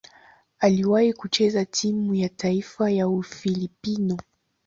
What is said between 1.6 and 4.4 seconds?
timu ya taifa ya Ufilipino.